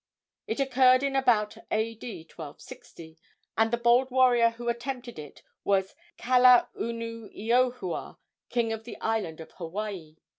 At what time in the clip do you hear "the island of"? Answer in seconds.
8.83-9.51